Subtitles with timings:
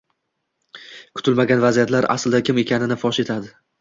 [1.19, 3.59] kutilmagan vaziyatlar aslida kim ekanligimizni fosh etadi.